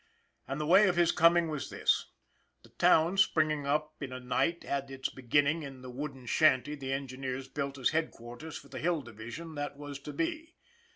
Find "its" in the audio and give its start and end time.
4.89-5.09